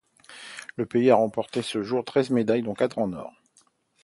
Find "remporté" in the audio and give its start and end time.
1.15-1.59